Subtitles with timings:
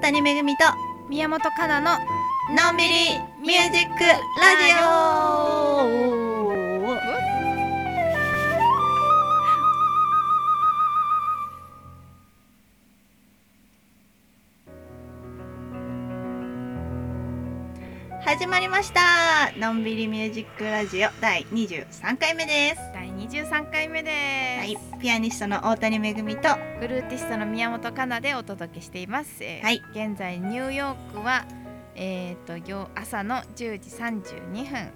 [0.00, 0.64] 谷めぐみと
[1.08, 1.98] 宮本かなの
[2.54, 2.90] のんびり
[3.42, 6.28] ミュージックラジオ
[18.24, 19.00] 始まりました
[19.58, 25.00] のんびりミュージックラジオ第23回目です第23回目です、はい。
[25.00, 26.48] ピアニストの大谷めぐみと
[26.80, 29.82] ブルーティストの宮本かなでお届けしています、えーはい。
[29.92, 31.44] 現在ニューヨークは
[31.94, 34.90] えっ、とよ朝の10時32分。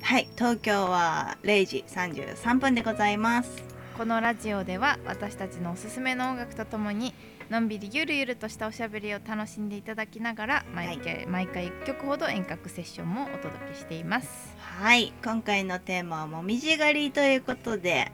[0.00, 0.28] はい。
[0.36, 3.50] 東京は0時33分でございます。
[3.96, 7.14] このラジオでは私たちのおすすめの音楽とともに
[7.50, 14.54] のんびりゆるゆるとしたおしゃべりを楽しんでいただきながら毎回,、毎回1曲ほど遠隔セッションもお届けしています。
[14.58, 15.14] はい。
[15.24, 18.12] 今回のテーマはもみじ狩りということで。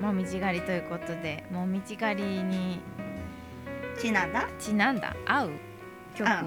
[0.00, 2.80] もみじ狩りということでもみじ狩りに
[3.98, 4.48] ちなんだ？
[4.58, 5.14] ちなんだ。
[5.26, 5.50] 合う
[6.16, 6.44] 曲をうん。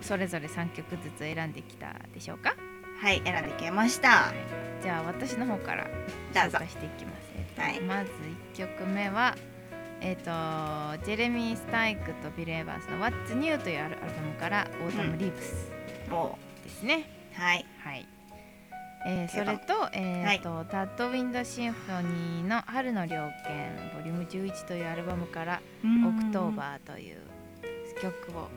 [0.00, 2.54] それぞれ3曲ずつ選んできたでしょうか？
[3.00, 4.32] はい選んできました。
[4.80, 5.88] じゃあ私の方から
[6.32, 7.80] 紹介していきます、えっとはい。
[7.80, 8.10] まず
[8.54, 9.34] 1曲目は
[10.00, 10.22] えっ、と
[11.04, 15.70] ジェレミー・スタイグとビル・エヴァンスの「What's New」というアルバムから「オータム・リーブス
[16.10, 17.66] お」ですね、はい。
[17.82, 18.06] はい。
[19.06, 25.60] えーそれと,、えーとタッド・ウィンド・シンフォニーの「春の猟犬ボリューム11というアルバムから
[26.06, 27.16] 「オクトーバー」という
[28.00, 28.48] 曲を、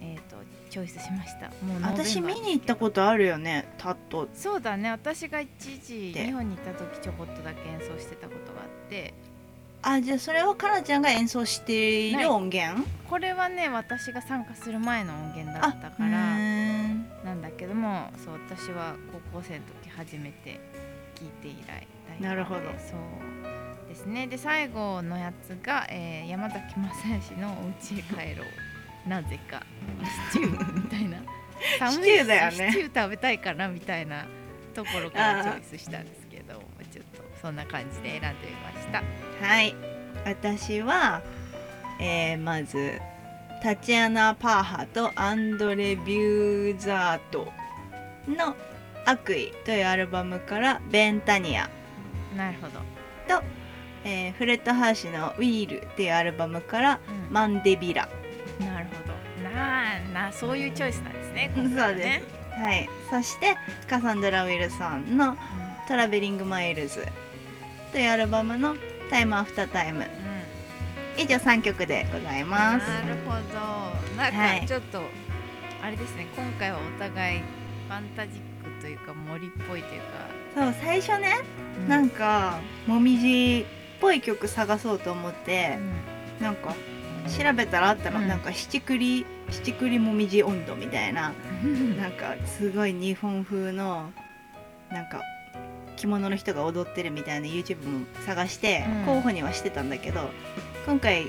[0.00, 0.36] えー、と
[0.70, 1.48] チョイスしました。
[1.64, 4.90] もう私見に行ったことあるよねタッドそうだね。
[4.90, 5.48] 私が一
[5.80, 6.26] 時で。
[6.26, 9.14] 日本に行った時ちょこっとだけ演奏してたことがあって
[9.88, 12.84] あじゃあそれはかなちゃんが演奏している音源？
[13.08, 18.96] これはね私が参加する前の音源だあったからんなんだけどもそう私は
[19.32, 20.60] 高校生の時初めて
[21.14, 21.86] 聞いて以来
[22.20, 22.60] なるほど。
[22.62, 24.26] そうですね。
[24.26, 28.46] で最後のやつが、えー山崎正義の「お家へ帰ろう」
[29.08, 29.62] なぜか
[30.32, 31.18] シチューみたいな。
[31.78, 32.50] 寒いしシチューだよね。
[32.50, 34.26] シチュー食べたいかなみたいな
[34.74, 36.54] ところからチョイスしたんですけど
[36.92, 39.02] ちょっとそんな感じで選んでみました
[39.40, 39.74] はい。
[40.24, 41.22] 私は、
[42.00, 43.00] えーまず
[43.62, 47.52] タチアナ・パーハとアンドレ・ビューザート
[48.28, 48.54] の
[49.06, 51.68] 「悪意」というアルバムから「ベンタニア
[52.36, 52.80] なるほど、」
[54.04, 57.32] えーフレッド・ハーシュの「ウィール」っていうアルバムから「うん。
[57.32, 58.08] マンデビラ」
[58.60, 59.50] なるほど。
[59.50, 62.60] なあなそういうチョイスなんですね 今回はそうねです。
[62.62, 62.90] はい。
[63.10, 63.56] そして
[63.88, 65.36] カサンドラ・ウィルソンの
[65.88, 67.06] 「トラベリング・マイルズ」
[67.92, 68.76] というアルバムの
[69.08, 70.06] 「タイム・アフター・タイムうん」
[71.18, 72.86] 以上3曲でございます。
[72.86, 74.16] なるほど。
[74.16, 75.00] なんはいかちょっと、
[75.82, 76.26] あれですね。
[76.36, 80.06] 今回はお互いファンタジックというか森っぽいというか、
[80.54, 81.36] そう最初ね
[81.80, 81.88] うん。
[81.88, 85.78] なんかもみじっぽい曲探そうと思って
[86.38, 86.44] う、ん。
[86.44, 86.74] なんか
[87.26, 88.28] 調べたらあったの、うん。
[88.28, 91.32] なんか七栗七栗もみじ温度みたいな。
[91.98, 94.10] なんかすごい日本風の
[94.90, 95.22] なんか
[95.96, 99.04] 着物の人が踊ってるみたいな YouTube も探してうん。
[99.06, 100.30] 候補にはしてたんだけど、
[100.86, 101.26] 今回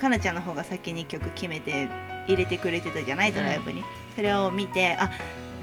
[0.00, 1.88] かなちゃんの方が先に曲決めて
[2.26, 3.82] 入れてくれてたじゃないドライブに、
[4.14, 5.10] それを見てあ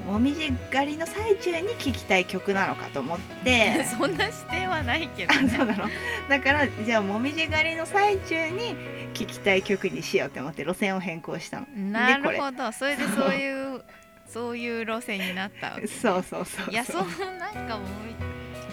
[0.06, 3.84] もみじ狩りの最中に聴きたい曲なのかと思って。
[3.98, 5.88] そんな視点はないけどあそうねなの。
[6.28, 8.74] だからじゃあもみじ狩りの最中に
[9.14, 11.66] 聴きたい曲にしようって思って路線を変更したの。
[11.76, 12.72] なるほど。
[12.72, 13.82] それでそういう
[14.26, 16.72] そういう路線になったわけそうそうそうそう。
[16.72, 17.04] いやその
[17.38, 18.29] なんかもう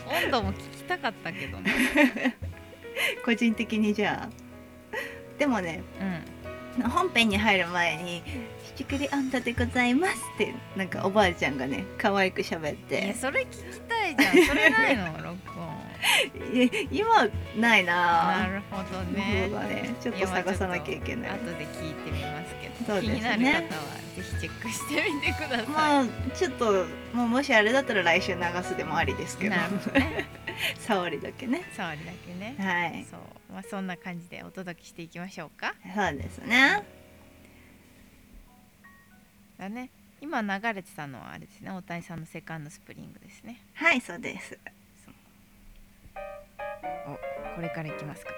[0.07, 2.35] 温度も聞きたかったけどね。
[3.23, 4.29] 個人的にじゃあ。
[5.38, 8.23] でもねうん本編に入る前に
[8.75, 14.47] 「七栗あんたでございます」ってなんかおばあちゃんがね可愛く喋っいやてそれ聞きたいじゃん。
[14.47, 15.06] それないの？
[15.23, 15.67] 録音。
[16.53, 18.47] い今ないな。
[18.47, 19.47] なるほどね。
[19.50, 21.31] ねちょっと探さなきゃいけない。
[21.31, 23.19] 後で聞いてみますけどそうですね。
[23.19, 26.05] 気になる方はぜひチェックしてみてください、まあ
[26.35, 29.55] ちょっともうもしあれだったら来週流すでもありですけど。
[30.79, 31.63] 触りだけね。
[31.75, 32.55] 触りだけね。
[32.59, 33.05] はい。
[33.09, 33.53] そう。
[33.53, 35.75] まあそんな感じでお届けしていきましょうか。
[35.96, 36.84] そうですね。
[39.57, 39.90] だね。
[40.19, 41.72] 今流れてたのはあれですね。
[41.72, 43.61] 大谷さんのセカンドスプリングですね。
[43.73, 44.57] はいそうです。
[47.05, 48.31] おこれからいきますか。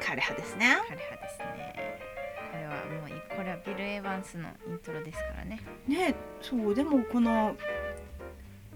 [0.00, 0.76] 枯葉ですね。
[0.88, 2.00] 枯葉ですね。
[2.00, 2.05] こ
[2.66, 5.60] れはもういこれはビル・エヴァンスのイントロですからね。
[5.86, 7.56] ねそうでもこの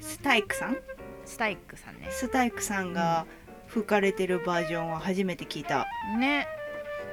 [0.00, 0.76] スタイクさん？
[1.24, 2.08] スタイクさんね。
[2.10, 3.26] スタイクさんが
[3.66, 5.86] 吹かれてるバージョンは初めて聞いた。
[6.18, 6.46] ね。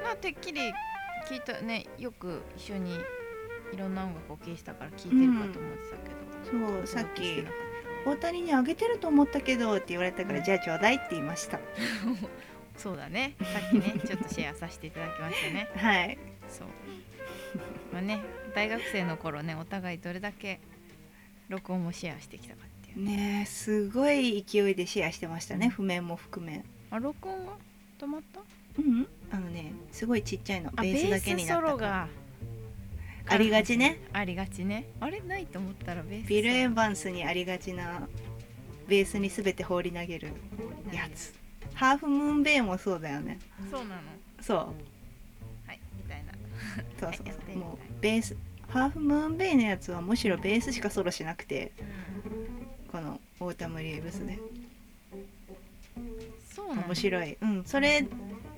[0.04, 0.62] まあてっきり
[1.30, 2.96] 聞いたねよく一緒に
[3.74, 7.44] いろんな音楽を聴いてたから聴いてるかと思ってたけど、そうさっき
[8.06, 11.60] 大谷にあげてると思ったけどって言われたから、うんじゃあちょうだいって言いました。
[12.78, 13.36] そうだね。
[13.42, 15.70] さっきねちょっとシェアさせていただきましたね。
[15.76, 16.18] はい
[16.50, 16.68] そう。
[17.94, 18.20] まあね
[18.56, 20.60] 大学生の頃ねお互いどれだけ
[21.50, 23.06] 録音もシェアしてきたかっていう。
[23.06, 26.64] ねえすごい勢いでシェアしてましたね譜面も含め。
[26.92, 27.54] あ録音が
[28.00, 28.42] 止まった？
[28.80, 32.08] うんあのねすごいちっちゃいのあベースだけになったが。
[33.30, 34.00] ありがちね。
[34.14, 34.88] ありがちね。
[35.02, 38.08] あれないと思ったらベースビル・エヴァンスにありがちな
[38.88, 40.32] ベースに全て放り投げる
[40.94, 41.34] やつ。
[41.74, 43.38] ハーフムーンベイもそうだよね。
[43.70, 44.02] そうなの。
[44.42, 44.97] そう
[47.00, 47.58] そうそうそう。
[47.58, 48.36] もうベース
[48.70, 51.72] ハーフムーンベイのやつはむしろベースしかソロしなくて
[52.92, 54.40] このオータム・リーブスで。
[56.54, 57.38] そう面白い。
[57.42, 58.06] うんそれ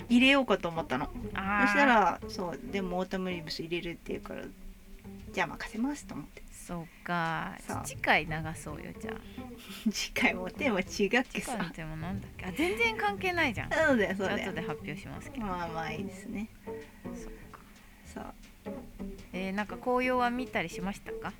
[0.08, 1.06] 入れようかと思ったの。
[1.06, 4.42] そしたらそうでもオータム・リーブス入れるっていうから
[5.32, 6.42] じゃあ任せますと思って。
[6.52, 7.56] そうか。
[7.84, 9.14] 次回流そうよじゃあ。
[9.90, 10.86] 次回もテーマ違っ
[11.24, 12.46] け次回のなんだっけ。
[12.46, 13.70] あ全然関係ないじゃん。
[13.70, 14.50] そうだよそうだよ。
[14.50, 16.48] 後で発表しますけど、まあまあいいですね。
[17.04, 17.39] そう
[19.32, 21.32] えー、なんか紅葉は見たりしましたか？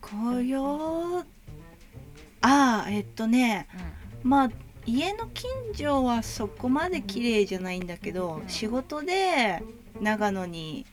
[0.00, 1.24] 紅葉？
[2.42, 3.66] ああえっとね
[4.22, 4.50] まあ
[4.84, 9.62] 家の近所はそこまで綺麗じゃないんだけど仕事で
[10.00, 10.86] 長野に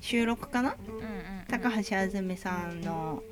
[0.00, 0.74] 収録かな？
[0.88, 1.12] うんうんうん。
[1.48, 3.22] 高橋あずみさんの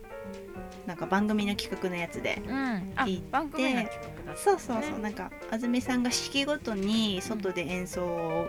[0.86, 3.22] なんか番組の企画のやつで行って。
[3.32, 4.98] 番組の企画だったそうそうそう。
[5.00, 8.46] なんかあずみさんが四季ごとに外で演奏を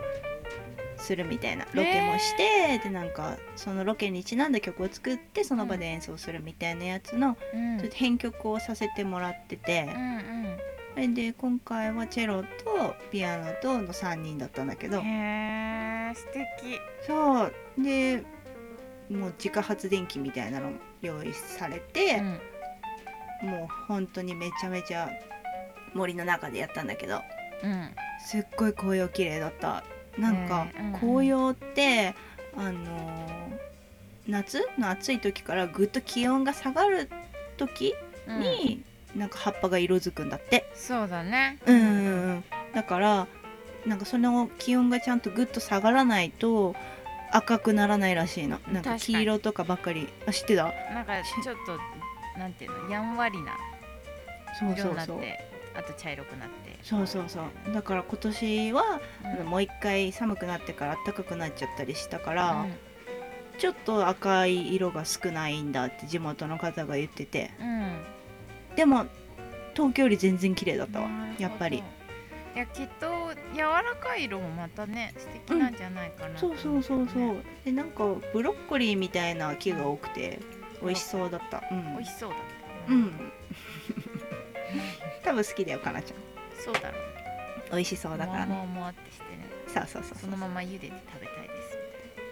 [1.02, 1.66] するみたいな。
[1.74, 7.78] ロケもして、でなんかそのロケにちなんだ曲を作ってその場で演奏するみたいなやつのうん。
[7.78, 9.88] ちょっと編曲をさせてもらってて。
[9.94, 10.56] う、ん
[10.94, 15.00] それで今回はチェロとピアノとの3人だったんだけど。
[15.00, 16.78] うんへえ素敵。
[17.06, 17.52] そう。
[17.78, 18.22] で
[19.10, 22.16] もう自家発電機みたいなの用意されて、
[23.42, 23.48] うん。
[23.50, 25.08] もう本当にめちゃめちゃ
[25.94, 27.20] 森の中でやったんだけど
[27.64, 27.90] うん。
[28.24, 29.82] すっごい紅葉綺麗だった
[30.18, 30.66] なんか
[31.00, 32.14] 紅葉って、
[32.56, 33.32] あのー
[34.28, 37.08] 夏の暑い時からぐっと気温が下がる
[37.56, 37.92] 時
[38.28, 38.40] うん。
[38.40, 38.82] に、
[39.16, 40.70] なんか葉っぱが色づくんだって。
[40.74, 41.58] そうだね。
[41.66, 43.26] うんだから
[43.84, 46.76] なんかその気温がちゃんとぐっと下がらないと
[47.32, 48.60] 赤くならないらしいの。
[48.70, 50.08] なんか黄色とかばっかり。
[50.26, 50.66] あ知ってた？
[50.94, 52.90] なんか ちょっとなんていうの？
[52.90, 53.56] やんわりな
[54.60, 55.44] そう色そうそうになって
[55.74, 57.72] あと茶色くなってそうそうそう。
[57.72, 59.00] だから今年は、
[59.40, 59.46] うん。
[59.46, 62.72] もう一回寒くなってから暖かくなっちゃったりしたから、うん。
[63.58, 67.52] ちょっと赤い色が少ないんだって地元の方が言ってて。
[67.60, 68.76] うん。
[68.76, 69.06] でも
[69.74, 71.08] 東京より全然綺麗だったわ。
[71.38, 71.82] やっぱり。
[72.54, 73.06] いやきっと
[73.54, 77.36] 柔らかい色もまたね素敵なんじゃないかなとそうそうそうそう。
[77.64, 80.40] でなんかブロッコリーみたいな木が多くて
[80.82, 81.62] 美味しそうだった。
[81.70, 81.94] うん。
[81.94, 82.38] 美味しそうだっ
[82.86, 82.92] た。
[82.92, 83.32] ねうん。
[85.24, 86.31] 多分好きだよかなちゃん
[86.64, 86.98] そうだろうね。
[87.70, 88.54] 美味しそうだからね。
[88.54, 89.48] もわもわってしてね。
[89.66, 91.62] そうそうそうそのまま茹でて食べたいで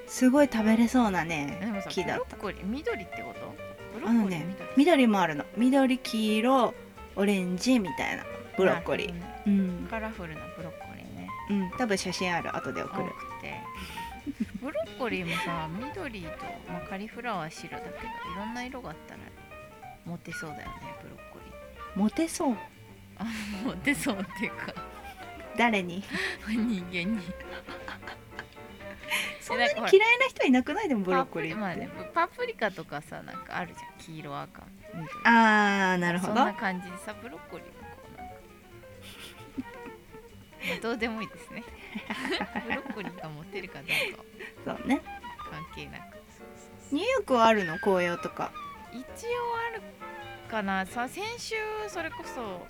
[0.06, 0.16] す。
[0.18, 2.16] すごい食べれそうなでねもさブ木だった。
[2.16, 3.54] ロッコリー緑ってこと？
[3.94, 4.68] ブロあのねッコリー緑。
[4.76, 5.44] 緑もあるの。
[5.56, 6.74] 緑黄色
[7.16, 8.24] オレンジみたいな
[8.56, 9.08] ブロッコリー。
[9.08, 9.58] なるほどね。
[9.80, 9.86] うん。
[9.88, 11.28] カラフルなブロッコリーね。
[11.50, 11.78] うん。
[11.78, 13.54] 多分写真ある後で送多るくて。
[14.60, 16.28] ブロッコリーもさ緑と、
[16.68, 18.00] まあ、カリフラワー白だけどい
[18.36, 19.20] ろんな色があったら
[20.04, 21.98] モテそうだよねブロッコリー。
[21.98, 22.56] モテそう
[23.20, 23.24] あ
[23.64, 24.74] モテそうっていうか。
[25.56, 26.02] 誰に？
[26.48, 27.20] 人間に。
[29.40, 30.88] そんなに嫌いな人いなくない？
[30.88, 34.62] でもブロッコリーパプリ,、まあね、パプリカとかさなんかあるじゃん黄色赤
[34.94, 35.08] 緑。
[35.24, 36.34] あーなるほど。
[36.36, 38.34] そんな感じでさブロッコリーもこうなんか。
[40.68, 41.64] まあどうでもいいですね。
[42.66, 43.86] ブロッコリーがモテるかどう
[44.64, 44.78] かは。
[44.78, 45.02] そうね。
[45.50, 46.16] 関係なく。
[46.92, 47.78] ニューヨークはあるの？
[47.78, 48.52] 紅葉とか。
[48.92, 49.02] 一応
[49.74, 49.82] ある
[50.48, 50.86] かな。
[50.86, 51.56] さ先週
[51.88, 52.66] それこそ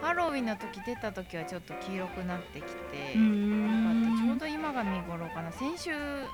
[0.00, 5.50] ハロウィンの時出た時はちょっと黄色くなってきて、ちょうど今が見頃かな。
[5.52, 5.90] 先週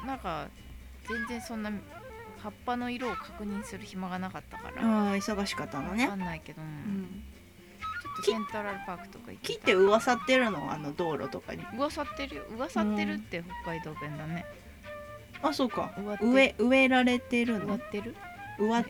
[0.07, 0.49] なんか
[1.09, 1.71] 全然そんな
[2.39, 4.83] 葉っぱの色を確認する暇がなかったから。
[4.83, 7.23] ああ忙しかったのわねかんないけど、うん。
[8.03, 9.75] ちょっとセントラルパークとか行木って。
[9.75, 11.65] 噂ってるのあの道路とかに。
[11.77, 13.15] 噂ってるよ噂ってる？
[13.15, 14.45] って北海道弁だね
[15.43, 15.93] あそうか。
[16.21, 17.67] 植え植えられてるの？
[17.67, 18.15] 植わってる？
[18.59, 18.81] 植わ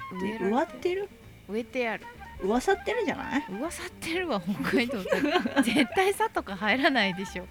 [0.62, 1.08] って
[1.48, 2.06] 植えてある
[2.42, 3.44] 噂ってるじゃない？
[3.50, 7.46] 噂ってるは北海道だ絶対さとか入らないでしょ。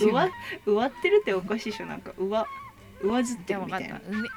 [0.00, 0.28] 植わ
[0.66, 1.86] 植わってるっておかしいでしょ。
[1.86, 2.28] なんか植
[3.02, 3.98] 植わずってみたいな。
[4.00, 4.30] た埋めう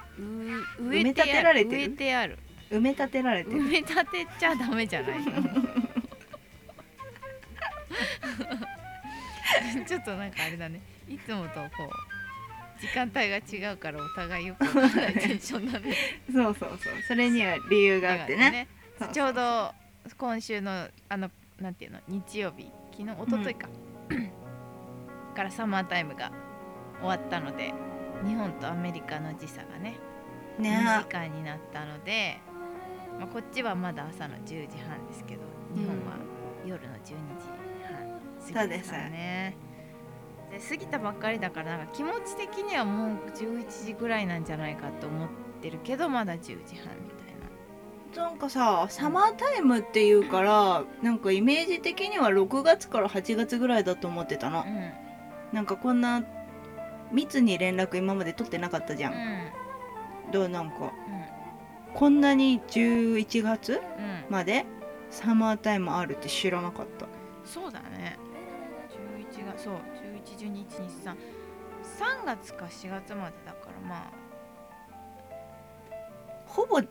[0.89, 1.77] 埋め立てられてる？
[1.77, 2.37] 植えてある。
[2.71, 3.59] 埋め立てられてる？
[3.61, 5.19] 埋め立てちゃダメじゃない？
[9.87, 10.81] ちょっとなんかあれだね。
[11.07, 11.89] いつもとこう
[12.81, 15.95] 時間帯が違うからお互いよくわかんないテンションだね。
[16.31, 16.93] そうそうそう。
[17.07, 18.67] それには理由があってね
[19.11, 19.71] ちょうど
[20.17, 23.69] 今週のあのなんていうの日曜日昨日一昨日か、
[25.35, 26.31] からサマータイムが
[26.99, 27.73] 終わったので
[28.25, 29.99] 日本とアメリカの時差がね
[30.59, 30.83] ね。
[30.83, 32.39] 2時間になったので、
[33.19, 35.41] まあ、こっちはまだ朝の10時半ですけど
[35.75, 36.17] 日本は
[36.65, 37.13] 夜の12時
[38.53, 39.55] 半過ぎですからね。
[40.51, 45.29] で過ぎたばっかりだからなんか気持ち的にはもう11時ぐらいなんじゃないかと思っ
[45.61, 47.16] てるけどまだ10時半み
[48.17, 48.29] な。
[48.29, 54.65] なんかさサマータイムっていうからなんかイメージ的には6月から8月ぐらいだと思ってたの。
[54.67, 54.91] うん。
[55.53, 56.23] なんかこんな
[57.11, 60.29] 密に連絡今まで取ってなかったじゃうん。
[60.29, 60.75] ん、どうなんか。
[60.81, 60.91] うん。
[61.93, 64.25] こんなに11月うん。
[64.29, 64.65] まで
[65.09, 67.07] サマータイムあるって知らなかった。
[67.45, 68.17] そうだね。
[69.31, 69.73] 11月そう。
[70.25, 71.15] 111213
[71.87, 74.11] 3月か4月までだからま
[76.47, 76.81] ほぼ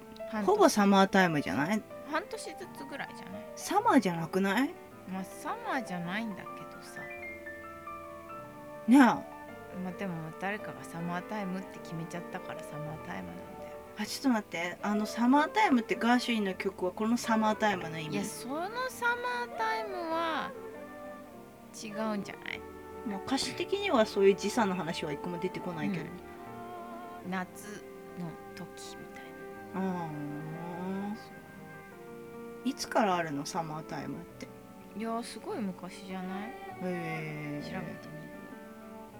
[0.44, 1.82] ほぼサマータイムじゃない？
[2.10, 3.42] 半年ずつぐらいじゃない？
[3.56, 4.74] サマーじゃなくない？
[5.12, 7.00] まあサマーじゃないんだけどさ。
[8.88, 8.98] ねえ。
[8.98, 13.72] まあでも誰かがサマータイムって決めちゃったからサマータイムなんだよ。
[13.98, 14.78] あちょっと待って。
[14.82, 18.14] あのサマータイムってガーシュウィンの曲はこのサマータイムの意味？
[18.14, 18.54] いやその
[18.88, 20.50] サマータイムは
[21.74, 22.60] 違うんじゃない？
[23.06, 27.30] まあ歌詞的にはそういう時差の話は一個も出てこないけど、うん。
[27.30, 27.84] 夏
[28.18, 28.96] の時
[29.80, 29.82] み
[32.64, 34.48] たいつからあるのサマータイムって？
[34.98, 36.50] いやすごい昔じゃない？
[36.82, 38.16] へ調べてみ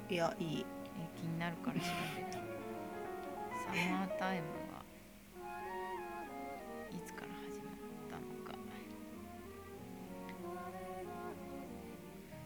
[0.08, 0.14] る。
[0.14, 0.66] いやいい。
[0.98, 1.80] え気になるから調
[2.16, 2.38] べて。
[3.66, 4.82] サマータイムは
[6.90, 7.74] いつから始まっ
[8.10, 8.54] たのか。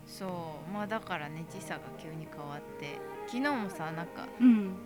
[0.06, 0.26] そ
[0.68, 0.70] う。
[0.72, 2.98] まあだからね時差が急に変わって。
[3.26, 4.76] 昨日もさなんかうん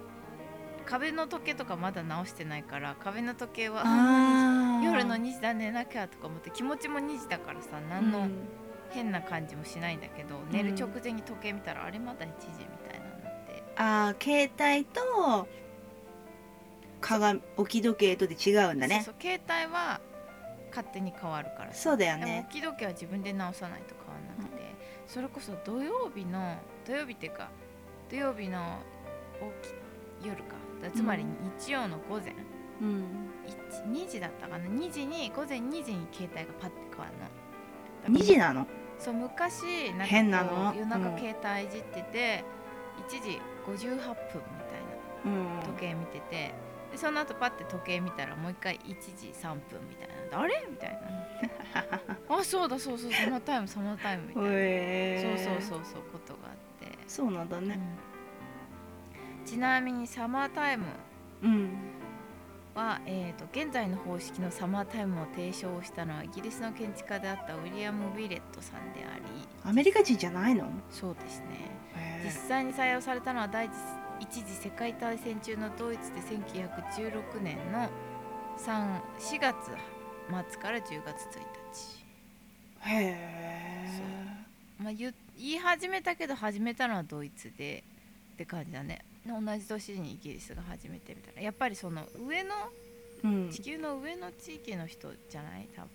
[0.86, 3.82] 壁の時計とかまだ直してないから壁の時計は
[4.84, 8.32] 夜の2時だ寝なきゃとか思って気持ちも2時だからさ何のうん。
[8.90, 13.62] 変な感じもしないんだけど、寝る直前に時計見たらあれまだ1時みたいなのって。
[13.74, 15.48] あー携帯と
[17.00, 19.02] 鏡置き時計とで違うんだね。
[19.04, 20.00] そうそう携帯は
[20.70, 21.82] 勝手に変わるからさ。
[21.90, 24.62] そうだよでもね置き時計は自分で直さないと変わらなくて、
[25.08, 27.50] それこそ土曜日の土曜日っていうか
[28.08, 28.78] 土曜日の
[30.22, 30.50] 夜か。
[30.50, 31.24] だつまり
[31.58, 32.34] 日曜の午前、
[32.80, 33.04] うん。
[33.46, 34.64] 1 2時だったかな。
[34.64, 37.20] 2時に午前2時に携帯がパッて変わるの。
[37.20, 37.32] だか
[38.04, 38.52] ら2時な。
[38.52, 38.66] の？
[38.98, 40.74] そう昔な変なの？
[40.74, 41.18] 夜中うん。
[41.18, 42.44] 携帯いじってて、
[43.08, 44.14] 1時58分みたい
[45.24, 45.26] な。
[45.26, 45.74] うん。
[45.74, 46.54] 時計見てて。
[46.92, 50.40] でその後パッて時計見たらもう一回1時3分みたいな。
[50.40, 50.66] あれ？
[50.70, 50.98] みたいな。
[52.28, 57.74] あそうだそうそうサマータイムサマータイムみたいな、へーそうそうそうそうことがあって、そうなんだね。
[57.74, 58.03] うん
[59.44, 60.86] ちなみにサマータイム
[61.42, 61.70] うん。
[62.74, 69.24] は、えー、と現在の方式のサマータイムを提唱したのはイギリスの建築家であったウィリアム・ウィレットさんであり
[69.62, 70.68] アメリカ人じゃないの？
[70.90, 71.70] そうですね。
[72.24, 73.70] 実際に採用されたのは第
[74.18, 77.88] 一次世界大戦中のドイツで1916年の
[78.58, 79.54] 3 4月
[80.50, 81.38] 末から10月1
[82.82, 83.88] 日、へえ
[84.82, 87.84] まあ、言言い始めたけど始めたのはドイツで
[88.34, 91.42] って感じだね同じ年にイギリスが始めてみたいな。
[91.42, 92.54] やっぱりその上の
[93.22, 93.50] うん。
[93.50, 95.68] 地球の上の地域の人じゃない？
[95.74, 95.88] 多分。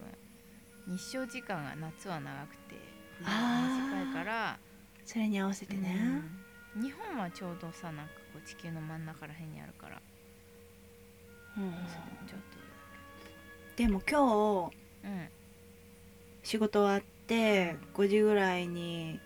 [0.98, 2.76] 日照時間が夏は長くて
[3.20, 4.60] 短いから。
[5.06, 6.24] それに合わせてね。
[6.76, 6.84] うん。
[6.84, 10.02] 日本はちょうどさなんかこう地球の真ん中らへんにあるから、
[11.58, 12.40] うんそうちょっ
[13.76, 15.30] でも今日とうん。
[16.44, 19.20] 仕事終わって5時ぐらいに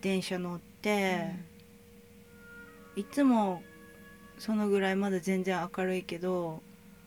[0.00, 1.34] 電車乗って、
[2.98, 3.62] いつも
[4.38, 6.62] そのぐらいまだ全然明るいけど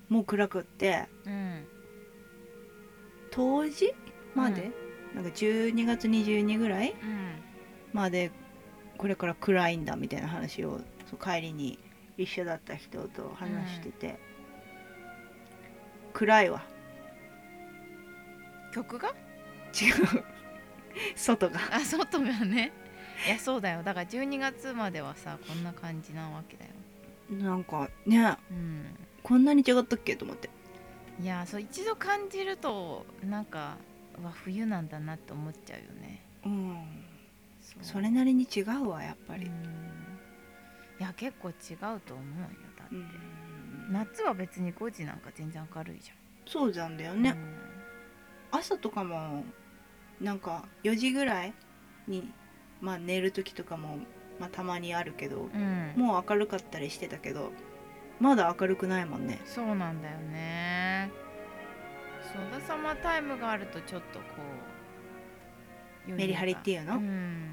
[0.10, 1.07] もう暗くって。
[1.25, 1.67] うん、うん
[3.33, 3.93] 当時
[4.36, 4.71] まで、
[5.15, 6.91] なんか12月22ぐらい？
[7.01, 7.41] うん。
[7.93, 8.29] まで
[8.98, 11.79] これから暗いんだみたいな話をそう帰りに
[12.17, 14.19] 一緒だった人と話してて、
[16.12, 16.62] 暗いわ。
[18.74, 19.10] 曲が？
[19.10, 19.15] 違う。
[21.15, 21.60] 外が。
[21.71, 22.74] あ外がね
[23.25, 23.83] いやそうだよ。
[23.83, 26.71] だから12月まではさこんな感じなわけだよ。
[27.43, 28.95] なんかねうん。
[29.23, 30.15] こんなに違ったっけ？
[30.15, 30.49] と思って。
[31.21, 33.77] いやそう一度感じるとなんか
[34.19, 36.23] うわ冬なんだなって思っちゃうよね。
[36.45, 36.77] うん。
[37.61, 37.83] そう。
[37.83, 39.45] それなりに違うわやっぱり。
[39.45, 39.51] うん。
[40.99, 42.47] いや結構違うと思うよ
[42.77, 43.07] だって、うん。
[43.91, 46.11] 夏は別に5時なんか全然明るいじ
[46.47, 47.21] そうなんだよゃん。
[47.21, 47.35] ね、
[48.51, 49.43] 朝とかも
[50.19, 51.53] なんか4時ぐらい
[52.07, 52.31] に
[52.81, 54.00] まあ寝る時とかも、
[54.39, 57.51] まあ、たまにあるけどうん、うん、もう明るかったりしてたけど
[58.19, 59.39] まだ明るくないもんね。
[59.45, 61.09] そうなんだよね。
[62.33, 64.25] そうだサマータイムがあるとちょっとこ
[66.07, 66.95] うメリハリっていうの？
[66.95, 67.50] うん。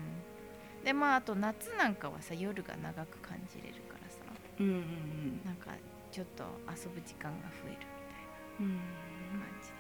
[0.85, 4.17] でまああと夏なんかはさ夜が長く感じれるからさ。
[4.61, 5.71] うんうんなんか
[6.11, 7.77] ちょっと遊ぶ時間が増える
[8.61, 9.75] うんうんみたいな感じだ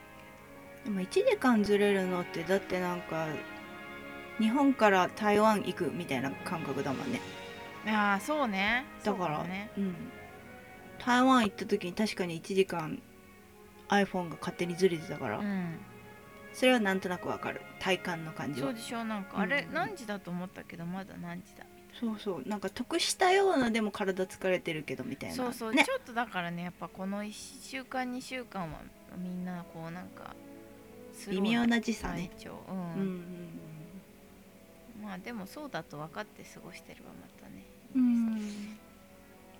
[0.85, 3.27] でも1時間ずれるのってだってなんか
[4.39, 7.21] 日本から台湾行くみたいな感覚だもんね。
[7.87, 8.85] ああそうね。
[9.05, 9.71] だからね。
[9.77, 9.95] うん、
[10.99, 13.03] 台湾行った時に確かに1時間
[13.89, 15.79] iPhone が勝手にずれてたから、うん。
[16.53, 17.63] それはなんとなくわかる。
[17.81, 18.69] 体感の感じは。
[18.69, 19.39] そうでしょなんか。
[19.39, 21.65] あれうん何時だと思ったけどまだ何時だ
[21.99, 22.49] そうそう。
[22.49, 25.37] なんか得したようなでも体疲れてるけどみたいな。
[25.37, 25.85] そうそう、ね。
[25.85, 28.81] ちょっとだからねやっぱこの1週間2週間は
[29.17, 30.35] みんなこうなんか
[31.29, 32.31] 微妙な時差ね。
[32.39, 32.63] 体調。
[32.69, 33.68] うんうん
[35.09, 37.65] まあでもそうだと分かって過ごしてればまたね。
[37.97, 38.27] うん。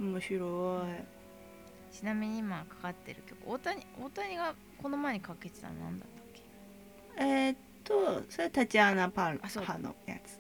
[0.01, 1.95] うん面白い。
[1.97, 7.25] ちなみに今かかってる曲大谷大谷がこの前にかけてたの何だったっけ？
[7.25, 10.39] えーっとそれタチアナ・パルハのやつ。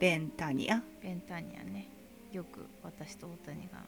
[0.00, 0.82] ベンタニア。
[1.00, 1.86] ペンタニアね。
[2.32, 3.78] よく私と大谷が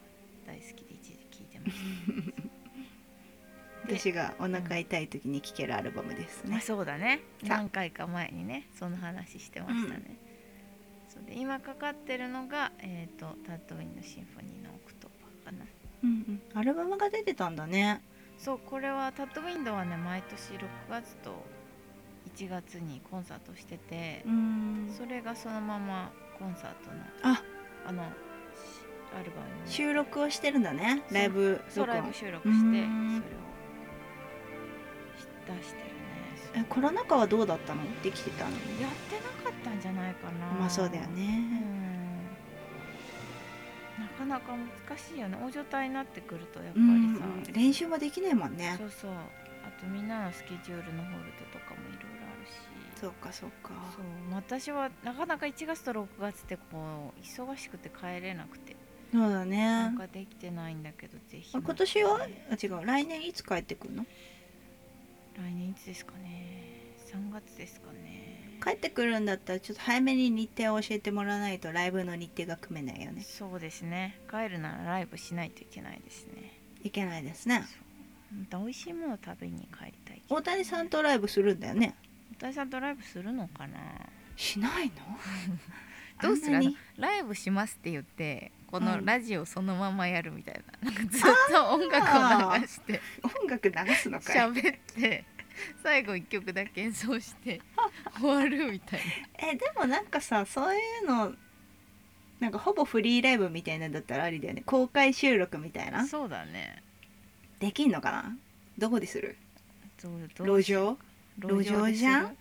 [0.47, 1.77] 大好きで一時聞いてまし
[3.83, 3.87] た。
[3.87, 7.19] で 私がお腹痛い時に聴けるアルバムですあね、そうだね。
[7.43, 10.17] さ何回か前にねその話してましたね、
[11.09, 15.65] そうで今かかってるのが、えー、とタッドウィンドシンフォニーの October かな。
[16.03, 18.01] うんうん、アルバムが出てたんだね。
[18.37, 21.43] そうこれはタッドウィンドはね毎年6月と
[22.35, 24.93] 1月にコンサートしてて、うん。
[24.97, 26.91] それがそのままコンサート
[27.27, 27.43] のあ。
[27.87, 28.07] あのし
[29.15, 29.71] アルバムに。
[29.71, 31.01] 収録をしてるんだね。
[31.11, 33.23] ライブそうライブ収録してそれをうん
[35.47, 36.61] 出してるね。
[36.61, 37.81] えコロナ禍はどうだったの？
[38.03, 38.51] できてたの？
[38.51, 38.59] やっ
[39.09, 40.47] てなかったんじゃないかな。
[40.59, 42.23] まあそうだようねん。
[43.99, 44.53] なかなか
[44.87, 45.37] 難しいよね。
[45.41, 47.53] 大所帯になってくるとやっぱうんりさ、うん。
[47.53, 48.75] 練習もできないもんね。
[48.77, 49.11] そうそう。
[49.11, 49.15] あ
[49.79, 52.51] とみんなのスケジュールのホールドとかもいろいろあるし。
[52.99, 53.69] そうかそうか。
[53.95, 54.05] そう。
[54.33, 58.75] 私はなかなか1月と6月ってこう忙しくて帰れなくて。
[59.11, 59.57] そうだね。
[59.65, 61.57] なんかできてないんだけどぜひ。
[61.57, 62.27] 今年は？
[62.27, 62.85] ねあ違う。
[62.85, 64.05] 来年いつ帰ってくるの？
[65.35, 66.67] 来年いつですかね。
[67.11, 73.23] 3月ですかね帰ってくるんだったらちょっと早めに日程を教えてもらわないとライブの日程が組めないよね。
[73.23, 74.19] そうですね。
[74.29, 76.53] 帰るならライブしないといけないですね。
[76.83, 77.63] いけないですね。
[78.37, 81.95] また美味しいもの食べに帰りたい大谷さんとライブするんだよね。
[82.37, 83.79] 大谷さんとライブするのかな？
[84.35, 84.93] しないの？
[86.21, 86.59] どうする？
[86.97, 88.85] ライブしますって言ってこうん。
[88.85, 93.01] のラジオそのままやるみたいな,、なんかずっと音楽を流して。
[93.41, 94.37] 音楽流すのかい？
[94.37, 95.25] 喋って
[95.83, 97.61] 最後一曲だけ演奏して
[98.19, 99.01] 終わるみたい
[99.37, 101.33] えでもなんかさそういうの
[102.39, 104.63] なんかほぼフリーライブみたいなんだったらありだよね。
[104.65, 105.99] 公開収録みたいな。
[105.99, 106.81] なそうだね。
[107.59, 108.37] できんのかな？
[108.77, 109.35] どこでする？
[110.01, 110.97] 路上？
[111.37, 112.37] 路上じゃん？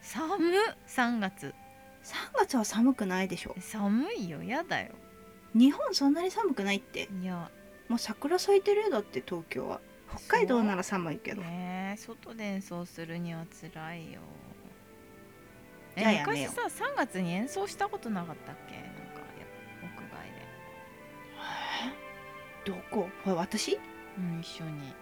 [0.00, 0.52] 寒っ。
[0.88, 1.54] 3月。
[2.02, 3.54] 3月は寒くないでしょ。
[3.60, 4.42] 寒いよ。
[4.42, 4.92] やだよ。
[5.54, 7.08] 日本そんなに寒くないって。
[7.22, 7.48] いや。
[7.88, 9.80] もう桜咲いてるよだって東京は
[10.16, 11.42] 北海道なら寒いけど。
[11.42, 11.94] ね。
[11.94, 14.20] え外で演奏するには辛いよ。
[15.96, 18.76] えや昔さ3月に演奏したことなかったっけ？
[18.76, 19.46] なんかや
[19.82, 19.88] 屋
[22.64, 22.72] 外で。
[22.72, 23.08] どこ？
[23.24, 23.78] これ私？
[24.16, 24.94] うん一緒に。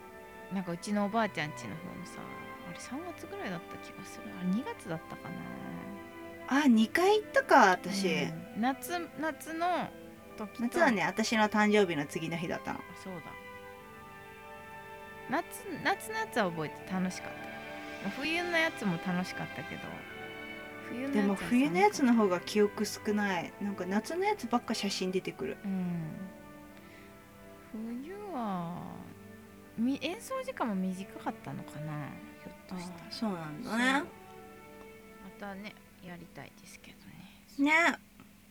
[0.53, 2.21] なんかうちのおばあちゃん家の方のさ
[2.69, 4.25] あれ3月ぐらいだった気がする。
[4.40, 5.29] あれ2月だったか
[6.49, 6.61] な？
[6.62, 8.61] あ2回行ったか私、うん。
[8.61, 9.66] 夏夏の
[10.38, 10.62] 時と。
[10.62, 12.81] 夏はね私の誕生日の次の日だったの。
[13.03, 13.21] そうだ
[15.31, 15.45] 夏
[15.85, 17.31] 夏のやつは覚えて楽しかっ
[18.03, 18.11] た。
[18.11, 19.83] 冬のやつも楽しかったけど
[20.89, 23.53] 冬のやつでもは冬のやつの方が記憶少ない。
[23.61, 25.57] なんか夏のやつばっか写真出てくる。
[25.62, 26.12] たうん。
[27.73, 28.81] 冬は
[29.77, 32.09] み演奏時間も短かったのかな
[32.43, 33.93] ひょっとしたらそうなんだね。
[34.03, 34.09] ま
[35.39, 35.75] たね
[36.07, 36.93] やりたいですけ
[37.59, 37.71] どね。
[37.73, 37.99] ね。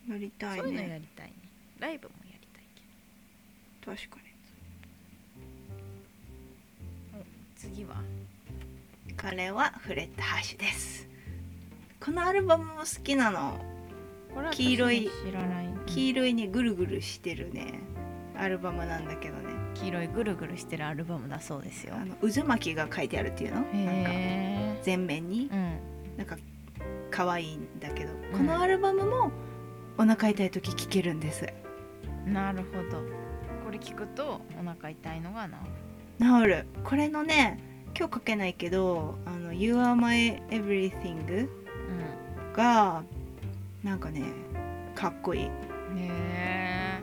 [0.08, 1.34] やりたいそういうのやねりたいね。
[1.80, 2.82] ライブもやりたいけ
[4.06, 4.25] 確かに
[7.66, 7.96] 次は
[9.18, 11.08] 彼はフレッド・ハッシュです。
[12.00, 13.60] このアルバムも好きなの。
[14.52, 15.70] 黄色い私知らない。
[15.88, 17.80] 黄色いねぐるぐるしてるね
[18.38, 19.50] アルバムなんだけどね。
[19.74, 21.96] 黄色いぐるぐるしてるアルバムだそうですよ。
[21.96, 23.62] あの渦巻きが書いてあるっていうの？
[23.62, 24.12] なんか
[24.84, 25.50] 全面に？
[25.52, 25.80] うん。
[26.18, 26.38] なんか
[27.10, 28.38] 可愛いんだけど、うん。
[28.38, 29.32] このアルバムも
[29.98, 31.48] お腹痛い時聴けるんです。
[32.28, 33.02] なるほど。
[33.66, 35.58] これ聞くとお腹痛いのが治る
[36.20, 36.66] 治る。
[36.84, 37.60] これのね
[37.98, 41.50] 今日書けないけど「あの You are my everything う」
[42.56, 43.04] が
[43.84, 44.24] なんかね
[44.94, 45.44] かっこいい。
[45.46, 45.48] ん。
[45.98, 47.02] へ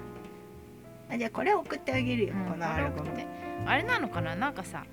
[1.11, 3.27] あじゃあこれ送ってあげるよ、え、このアルバムこれ送って。
[3.66, 4.35] あれなのかな？
[4.35, 4.85] なんかさ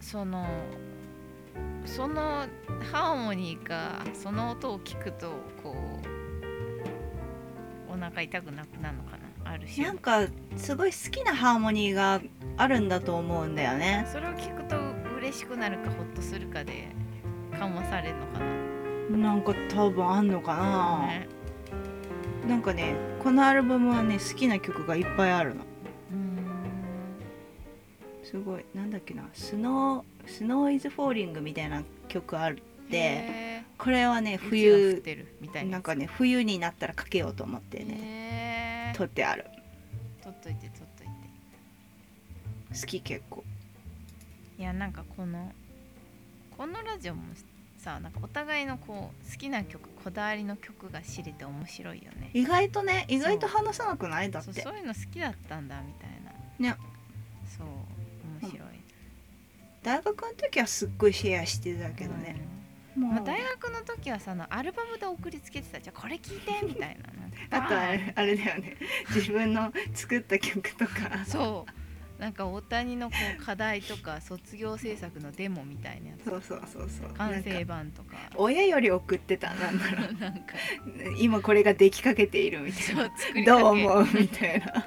[0.00, 0.46] その
[1.84, 2.46] その
[2.92, 5.76] ハーモニーかその音を聞くとこ
[7.94, 9.09] う腹痛くなくなるのかな？
[9.52, 12.20] ある種なんかすごい好きなハーモニーが
[12.56, 14.06] あるんだと思うんだよね。
[14.12, 14.76] それを聞くと
[15.18, 16.88] 嬉しくなるかホッとするかで
[17.58, 18.38] 緩和されるのか
[19.10, 21.28] な、なんか多分あんのかな、ね。
[22.48, 25.64] なんかねこのアルバムはね好きな曲がいっぱいあるの。
[28.22, 28.64] すごい。
[28.72, 29.28] なんだっけな。
[29.32, 35.02] スノースノーイズフォーリングみたいな曲あってへこれはね冬
[35.68, 38.49] なんかね冬になったらかけようと思ってね
[38.90, 38.96] ね。
[38.96, 39.46] 撮ってある。
[40.22, 42.80] 取っといて取っといて。
[42.80, 43.44] 好き結構。
[44.58, 45.52] いやなんかこの
[46.56, 47.22] このラジオも
[47.78, 52.30] さなんかお互いのこう好きな曲こだわりの曲が知れて面白いよね。
[52.34, 54.30] 意外とね意外と話さなくない？
[54.30, 54.52] だって。
[54.52, 56.70] そうそういうの好きだったんだみたいな。
[56.72, 56.76] ね
[57.56, 57.66] そう
[58.42, 58.68] 面白い、
[59.82, 62.40] 大学の時はすっごいシェアしてたけどね、もう、
[63.08, 66.98] まあ、大学の時はさあのアルバムで送りつけてたじゃあこれ聞いてみたい
[67.50, 67.58] な。
[67.58, 68.76] あとあれあれだよね。
[69.14, 71.24] 自分の作った曲とか。
[71.26, 72.20] そう。
[72.20, 76.28] なんか大谷のこう課題とか卒業制作のデモみたいなやつ。
[76.28, 77.14] そうそうそうそう。
[77.16, 78.16] 完成版とか。
[78.36, 80.12] 親より送ってたなんだろう。
[80.20, 80.54] なんか。
[81.18, 82.96] 今これができかけているみたいそう
[83.40, 84.66] などう思うみたいな。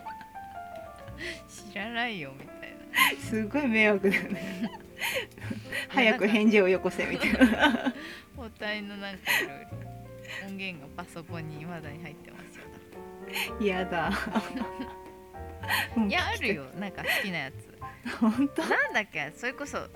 [1.71, 3.19] 知らないよみたいな。
[3.19, 4.71] すごい迷惑だよね
[5.89, 7.93] 早く返事をよこせみたいな。
[8.35, 12.63] 包帯のなんかいろいろ音源がパソコンに未だに入ってますよ。
[13.59, 14.11] 嫌だ。
[16.07, 16.65] いやあるよ。
[16.79, 17.55] なんか好きなやつ。
[18.19, 18.61] 本当？
[18.63, 19.31] なんだっけ？
[19.35, 19.89] それこそその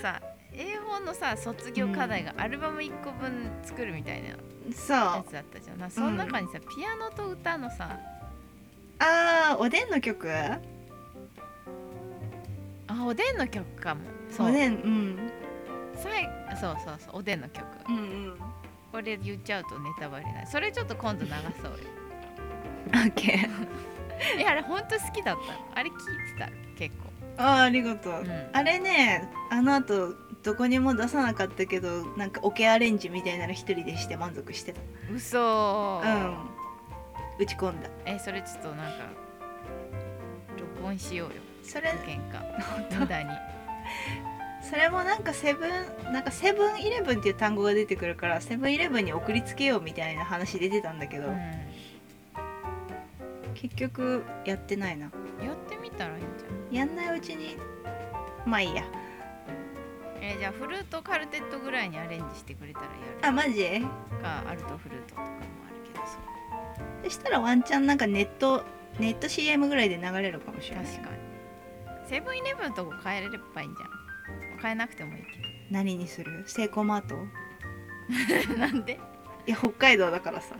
[0.00, 4.36] さ英語のさ卒業課題がアルバム1個分作るみたいなや
[4.70, 5.78] つだったじゃん。
[5.78, 7.98] なその中にさ、ピアノと歌のさ
[8.98, 10.28] あーおでんの曲？
[12.98, 14.02] あおでんの曲かも。
[14.30, 14.48] そう。
[14.48, 14.76] おでんう。
[14.88, 15.30] ん
[15.96, 16.28] さい
[16.60, 17.64] そうそうそうおでんの曲。
[17.88, 18.38] うんうん。
[18.92, 20.46] これ言っちゃうとネタバレない。
[20.46, 21.30] それちょっと今度流
[21.62, 21.78] そうよ。
[22.88, 24.38] オッケー。
[24.38, 25.52] いやあれほんと好きだった。
[25.52, 25.96] のあれ聞い
[26.34, 26.48] てた？
[26.76, 27.04] 結構。
[27.36, 28.48] あーありがとう、うん。
[28.52, 34.80] あれねあの後どこにも出さなかったけどなんかオケアレンジみたいなの一人でして満足してた。
[35.14, 36.00] 嘘。
[36.02, 36.36] うん。
[37.38, 37.88] 打ち込んだ。
[38.06, 39.04] えそれちょっとなんか
[40.58, 41.34] 録音しようよ
[41.68, 43.30] それ喧嘩無駄に。
[44.60, 51.40] それもなんかセブンなんかセブンイレブンっていう単語が出てくるからセブンイレブンに送りつけようみたいな話出てたんだけど、うん。
[53.54, 55.10] 結局やってないな。
[55.42, 57.56] やってみたらいいんじゃんやんないうちに
[58.44, 58.84] まあいいや。
[60.20, 62.90] えーじゃあフルートカルテットぐらいにアレンジしてくれたらや。
[63.22, 63.62] あマジ？
[63.62, 63.86] る
[64.20, 66.18] かアルトフルートとかもあるけどさ。
[67.04, 68.64] そしたらワンチャンなんかネット
[68.98, 70.84] ネット CM ぐらいで流れるかもしれない。
[70.84, 71.27] 確かに
[72.08, 73.90] セブンイレブンのとこ変えれればいいんじゃん。
[74.60, 75.22] 変えなくてもいい
[75.70, 76.44] 何にする？
[76.46, 77.16] セイコーマート？
[78.26, 78.98] け どなんで？
[79.46, 80.56] いや北海道だからさ。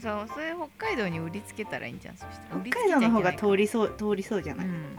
[0.00, 2.16] そうそれ北海道に売りつけたらいいんじゃん。
[2.16, 2.60] そしたら。
[2.62, 4.96] 北海道の方がり通りそう通りそうじゃない、うん。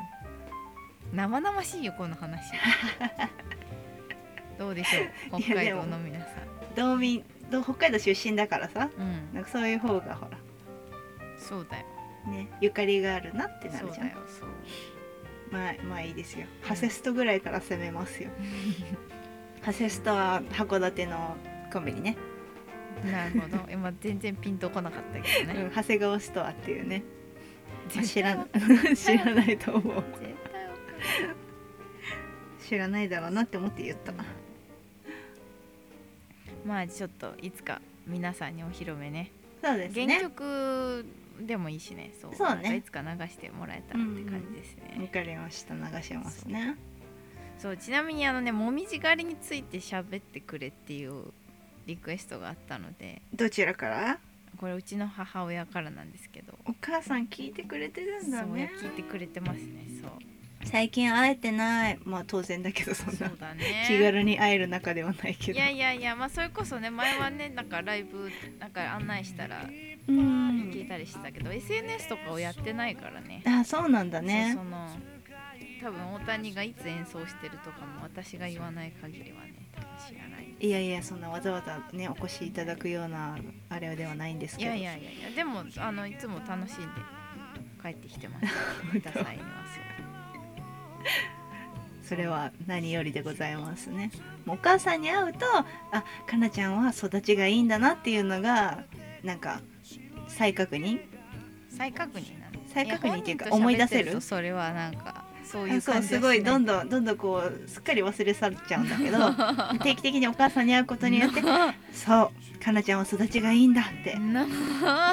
[1.13, 2.51] 生々しいよこの話。
[4.57, 5.41] どうでしょう？
[5.41, 6.75] 北海道の皆さん。
[6.75, 8.89] 道民ど北海道出身だからさ。
[8.97, 9.33] うん。
[9.33, 10.37] なんかそういう方がほら。
[11.37, 11.85] そうだよ。
[12.27, 14.07] ねゆかりがあるなってなそうるじゃん。
[14.09, 14.49] だよそう
[15.51, 16.45] まあまあいいですよ。
[16.61, 18.29] ハセストぐらいから攻めますよ。
[19.61, 21.37] ハセストは函館の
[21.71, 22.17] コンビニね、
[23.03, 23.71] なるほど。
[23.71, 25.61] 今全然ピンとこなかったけどね。
[25.63, 27.03] うん、長谷川ストアっていうね。
[27.95, 30.03] まあ知らな絶知らないと思う。
[32.59, 34.11] 知らないだろうなって思って言った
[36.65, 39.31] まあちょっといつか皆さんにお披露目ね。
[39.63, 41.05] そうです原ね曲
[41.41, 42.77] でもいいしねそうそうね。
[42.77, 45.73] いつか流してもらえたらって感じですね、わかりました。
[45.73, 46.77] 流しますね。
[47.57, 51.25] そうちなみにあのねもみじ狩りについて喋ってくれっていう
[51.85, 54.19] リクエストがあったのでどちらから？
[54.57, 56.53] これうちの母親からなんですけど。
[56.65, 60.11] お母さん聞いてくれてるんだそうね聞いてくれてますねそう
[60.65, 61.99] 最近会えてない。
[62.03, 63.13] まあ当然だけどそんな。
[63.13, 63.85] そうだね。
[63.87, 65.57] 気軽に会える仲ではないけど。
[65.57, 69.63] いやいやいやまあそれこそね前はねなんかライブなんか案内したら
[70.07, 70.71] うん。
[70.71, 73.43] 聞いたりしてたけど、SNS とかをやってないからね。
[73.45, 74.53] あそうなんだね。
[74.55, 74.89] その
[75.81, 79.69] 多分大谷がいつ演奏してるとかも私が言わない限りはね
[80.07, 80.55] 知らない。
[80.59, 83.37] いやいやそんなわざわざねお越しいただくような
[83.69, 84.71] あれではないんですけど。
[84.73, 86.85] いやいやいやでもあのいつも楽しんで
[87.81, 88.45] 帰ってきてます。
[88.95, 89.19] にはそ
[92.15, 94.11] れは何よりでございますね。
[94.47, 95.65] お母さんに会うとあ
[96.27, 98.83] かなちゃんは育ちがいいんだなっていうのが
[99.23, 99.61] なんか
[100.27, 100.99] 再確認？
[101.69, 102.59] 再確認なの？
[102.67, 104.21] 再確認っていうか思い出せる？
[104.21, 105.14] それはなんか
[105.45, 109.17] そういう感じすごいどんどどんどんどんこうすっかり忘れ去っちゃうんだけど
[109.83, 111.41] 定期的にお母さんに会うことによって
[111.93, 114.17] そうかなちゃんは育ちがいいんだって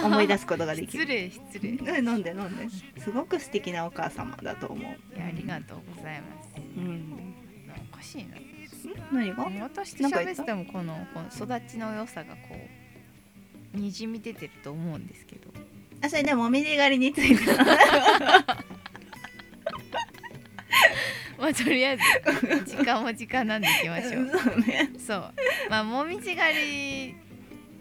[0.05, 1.05] 思い出すことができる。
[1.05, 1.99] 失礼失礼。
[1.99, 2.69] 飲んで飲んで？
[3.01, 4.83] すごく素敵なお母様だと思う。
[5.19, 6.49] やありがとうございます。
[6.77, 7.35] うん。
[7.93, 8.39] おかしいな。
[9.13, 9.45] 何が？
[9.65, 12.57] 私と喋っててもこのこの育ちの良さがこ
[13.75, 15.51] うにじみ出てると思うんですけど。
[16.05, 17.53] あそれでもみじ狩りについての
[21.43, 22.03] まあとりあえず
[22.77, 24.29] 時間も時間なんでいきましょう。
[24.39, 24.91] そうね。
[24.99, 25.35] そう。
[25.69, 26.55] まあもみじ狩
[27.09, 27.15] り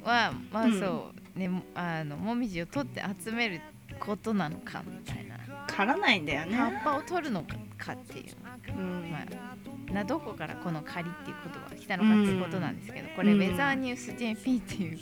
[0.03, 0.79] はまあうん。
[0.79, 1.49] そう、ね。
[1.75, 3.61] あのもみじを取って集める
[3.99, 5.37] ことなのかみたいな。
[5.67, 6.55] 狩らないんだよね。
[6.57, 7.43] 葉っぱを取るの
[7.77, 8.35] かっていう。
[8.75, 9.11] うん。
[9.11, 14.97] まあ、などこからこの仮っていう言葉が来たのかっていうことなんですけど、これ、うんウェザーニュース JP っていう。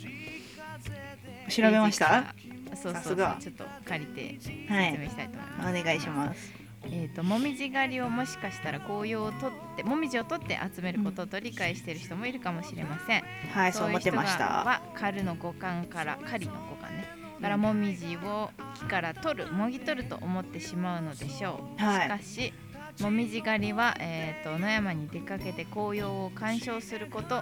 [1.50, 2.36] 調べました？
[2.76, 3.36] そうそうそう。
[3.40, 4.98] ちょっと借りて説はい。
[5.00, 6.59] 明したいと思います、お願いします。
[6.84, 14.46] えー、ともみじ狩りをもしかしたら紅葉を取ってもみじを取って集めることと理解している人もいるかもしれません、はい、そう思ってました。
[14.46, 17.06] は狩るの五感から狩りの五感ね
[17.42, 22.54] からもみじを木から取るもぎ取ると思ってしまうのでしょう、はいしかし
[23.02, 27.42] もみじ狩りは、えー、と野山に出かけて紅葉を鑑賞することを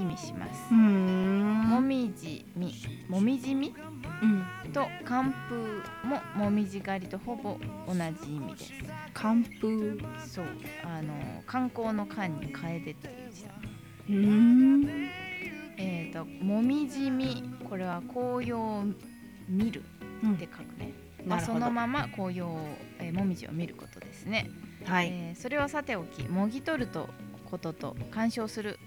[0.00, 1.68] 意味しますうー、ん。
[1.68, 2.74] もみじみ
[3.06, 3.68] もみじみ？
[3.68, 3.93] うん。
[4.72, 5.56] と寒風
[6.08, 8.72] ももみじ狩りとほぼ同じ意味です。
[9.12, 9.98] 寒風。
[10.26, 10.46] そう。
[10.84, 12.94] あの観光の観に楓ってい
[13.28, 13.48] う字だ。
[13.50, 13.56] ね
[14.08, 15.08] うーん。
[15.76, 18.84] えー、ともみじみこれは紅葉を
[19.48, 19.82] 見る
[20.22, 20.34] うん。
[20.34, 20.92] って書くね、
[21.26, 21.58] まあ、なるほど。
[21.58, 22.58] そのまま紅葉を、
[22.98, 24.48] えーもみじを見ることですね、
[24.84, 25.08] はい。
[25.08, 27.08] えーそれはさておきもぎ取ると
[27.50, 28.78] ことと鑑賞する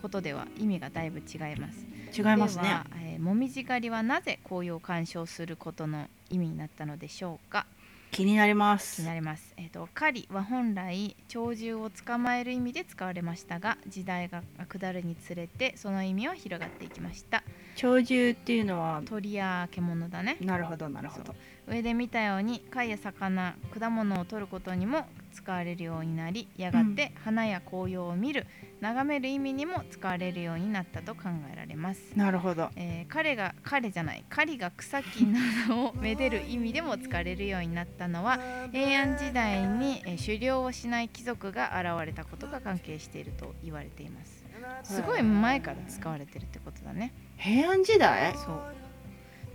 [0.00, 1.86] ことでは意味がだいぶ違います。
[2.16, 2.82] 違いますね。
[2.96, 7.66] えーもみじ狩りはなぜ紅葉を鑑賞することの意味になったのでしょうか？
[8.10, 9.06] 気になりま気すに。
[9.06, 17.44] なります、えー、と狩りは本来鳥獣を捕まえる意味で使われましたが時代が下るにつれてその意味は広がっていきました
[17.80, 19.02] 鳥獣っていうのは。
[19.06, 21.36] 鳥や獣だねなるほど、なるほど。
[21.68, 25.06] 上で見たように貝や魚果物を取ることにも
[25.42, 28.46] 使われるようになりやがて花や紅葉を見る
[28.80, 31.22] 眺める意味にも使われるようになったと考
[31.52, 32.68] えられます、なるほど。
[32.76, 38.38] えー彼が彼じゃない狩りが草木などをめでる意味でも使われるようになったのは
[38.70, 44.44] 平安時代に、えー狩猟をしない貴族が現れたことが関係していると言われています
[44.84, 48.34] すごい前から使われてるってことだね平安時代？
[48.36, 48.52] そ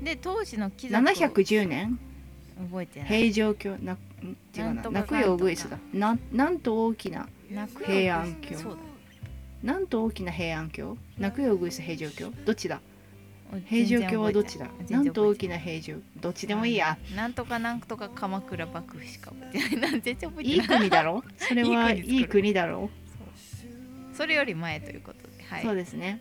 [0.02, 2.00] うで当時の貴族七百十年？
[2.58, 3.76] 覚えてない平城京。
[3.82, 3.94] な。
[3.94, 3.98] ん
[4.56, 4.89] 違うな。
[4.89, 5.78] 泣くよウグイスだ。
[5.94, 7.28] なん、なんと大きな。
[7.86, 8.78] 平安京
[9.63, 10.98] なんと大きな平安京？
[11.18, 12.32] 泣くよウグイス平城京？
[12.46, 12.76] どっちだ？
[13.52, 14.68] だ平城京はどっちだ？
[14.89, 16.00] なんと大きな平城？
[16.22, 16.98] どっちでもいいや。
[17.15, 21.24] なんとかなんとか鎌倉幕府しか覚えてないなん 全然覚えてないいい国だろ？
[21.38, 22.89] それはいい国だろ？
[23.18, 26.20] そうそれより前ということで、はそうい、ですね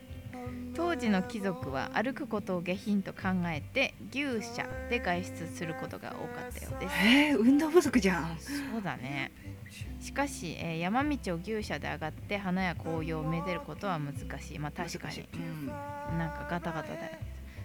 [0.75, 6.95] 当時の貴族は歩くことを下品と考えて牛舎で外出することが多かったようです。
[7.05, 8.37] えー、運動不足じゃん。
[8.39, 9.31] そうだね。
[9.99, 14.59] しかし、えー山道を牛舎で上がって花や紅葉をめでることは難しい。
[14.59, 15.27] まあ確かに。
[15.33, 15.67] うん。
[16.17, 17.17] なんかガタガタだよ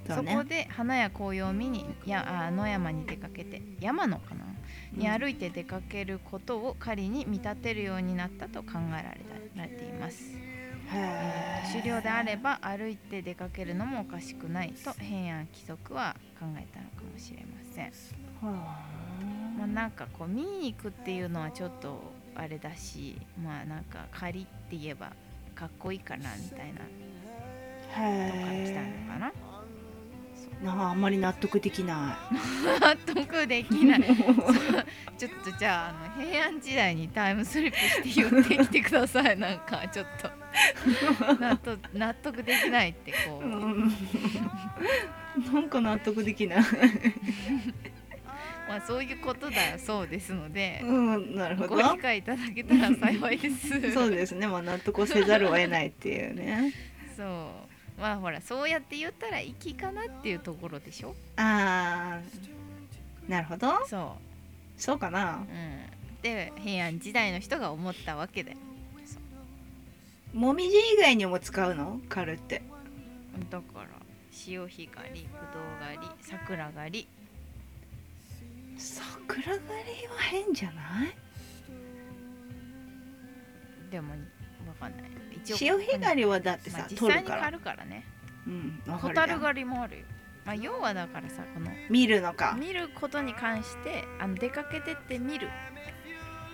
[0.07, 4.47] そそうこねで花や紅葉を見にやあ野山に出かけて山のかな？
[4.93, 10.23] に歩いて出かけることを狩りに見立てるようになったと考えられたられています、
[11.73, 17.93] 狩猟であれば歩いて出かけるのもおかしくないと平安貴族は考えたのかもしれません、
[19.59, 22.03] まあ、なんかこう見に行くっていうのはちょっと
[22.35, 25.13] あれだしまあなんか狩りって言えば
[25.55, 29.29] かっこいいかなみたいなあとこから来たへのかな。
[29.29, 29.50] え
[30.63, 32.19] なんかあんまり納得できな
[32.81, 34.01] 納得できない。
[34.01, 34.05] い
[35.17, 39.39] ちょっとじゃああの平安時代にタイムスリップして言ってきてください。
[39.39, 40.31] なんかちょっと。
[41.41, 43.93] 納得納得できないってこう、うん。
[45.53, 46.63] なんか納得できない。
[48.69, 51.77] まあそういうことだそうですので、うんなるほど。
[51.77, 53.93] ご理解いただけたら幸いです。
[53.93, 54.47] そうですね。
[54.47, 56.75] まあ納得をせざるを得ないっていうね。
[57.17, 57.70] そう
[58.01, 61.15] まあほらそうやって言ったら粋かなっていうところでしょ？
[61.37, 63.87] あーなるほど。
[63.87, 64.17] そ
[64.79, 65.35] そうかな。
[65.35, 68.57] う、うん、で平安時代の人が思ったわけで
[70.33, 72.01] もみじ以外にも使うの？
[72.09, 72.63] 狩るって。
[73.51, 73.89] だから
[74.33, 77.09] 潮干狩りぶどう狩り桜狩り。
[78.79, 79.61] 桜狩り
[80.07, 81.15] は変じゃない？
[83.91, 84.15] でも
[84.71, 85.11] わかんない。
[85.37, 87.37] 一潮干狩りはだってさ、まあ、実取るから。
[87.37, 88.05] 際に狩るからね。
[88.47, 90.05] うんわかるじゃん蛍狩りもあるよ、
[90.47, 92.57] まあ、要はだからさこの見るのか。
[92.59, 95.49] 見ることに関してあの出かけてって見る。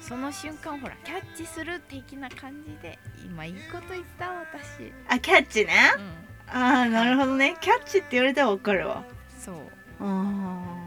[0.01, 4.93] その瞬間ほらキャッチする的な感じで今いいこと言った私。
[5.09, 5.73] あキャッチね？
[5.97, 6.61] うん。
[6.61, 7.57] ああなるほどね。
[7.61, 9.05] キャッチって言われたら分かるわ。
[9.39, 9.57] そう。
[10.01, 10.05] あ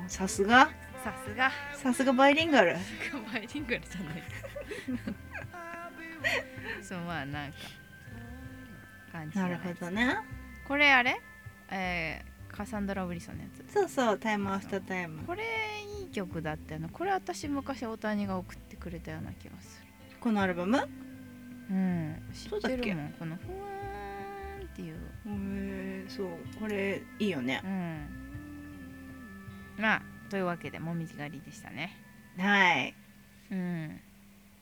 [0.07, 0.69] ーさすが。
[1.03, 1.51] さすが。
[1.73, 2.75] さすがバイリンガル。
[3.33, 4.23] バイリンガルじゃない
[6.83, 7.57] そうまあなんか
[9.11, 10.17] 感じなるほどね。
[10.67, 11.19] これあれ？
[11.71, 13.73] えー、カサンドラ・ウリソンのやつ。
[13.73, 15.23] そうそうタイムアフタータイム。
[15.23, 15.43] これ
[15.99, 19.83] いい曲だったよなこれ私昔大谷が送ってくれたような気がす
[20.19, 20.77] このアルバム？
[20.77, 20.87] へる
[21.69, 22.21] うん。
[22.33, 23.13] 知ってけるもん。
[23.13, 24.97] このふわーんっていう。
[25.27, 26.27] えそう。
[26.59, 27.61] これいいよね。
[27.63, 28.07] うん。
[29.77, 31.95] まあというわけでもみじ狩りでしたね。
[32.37, 32.93] はい。
[33.51, 33.99] うん。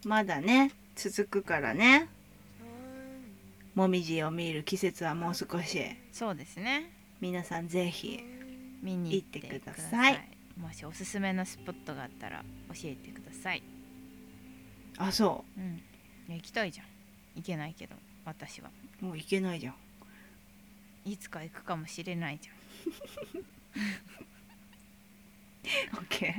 [0.05, 2.09] まだね続くからね。
[3.75, 5.79] もみじを見る季節はもう少し。
[6.11, 6.91] そうですね。
[7.21, 8.19] 皆さんぜひ
[8.81, 10.15] 見に行ってくだささい。
[10.15, 13.61] いもしおすすめのスポットがあったら教えてください。
[14.97, 15.61] あそう。
[15.61, 15.83] ん。
[16.27, 16.87] いや行きたいじゃん。
[17.35, 18.71] 行けないけど私は。
[19.03, 19.75] うもう行けないじゃん。
[21.05, 22.57] いつか行くかもしれないじゃん。
[25.93, 26.33] OK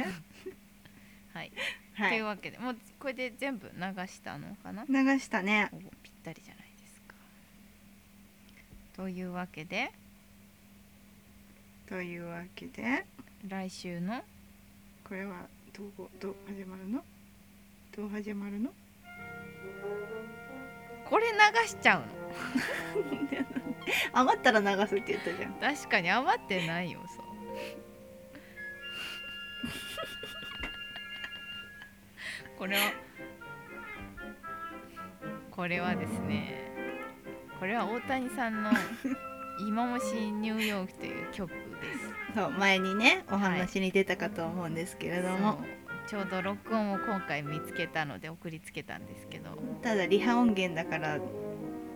[1.34, 1.52] はい、
[1.98, 2.10] はい。
[2.10, 4.84] というわけでもうこれで全部流したのかな？
[4.88, 5.68] 流したね。
[5.72, 7.14] おぴったりじゃないですか。
[8.96, 9.90] というわけで
[11.88, 13.04] というわけで
[13.48, 14.22] 来週の？
[15.04, 17.02] これはどうどう始まるの？
[17.96, 18.70] どう始まるの？
[21.08, 22.06] これ流しちゃうの？
[24.12, 25.52] 余ったら流すって言ったじゃん。
[25.54, 27.27] 確かに余ってないよそう
[32.58, 32.82] これは
[35.50, 36.72] これはですね。
[37.58, 38.70] これは大谷さんの
[39.66, 42.34] 「今もしニューヨーク」という曲です。
[42.34, 45.66] そう前にねお話に出たかと思うんですけれども、そう。
[46.08, 49.50] ちょうど録音を今回見つけたので送りつけたんですけど。
[49.82, 51.18] ただリハ音源だから